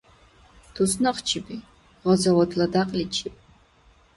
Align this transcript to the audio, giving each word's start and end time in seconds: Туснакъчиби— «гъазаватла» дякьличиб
Туснакъчиби— 0.73 1.57
«гъазаватла» 2.05 2.65
дякьличиб 2.73 3.33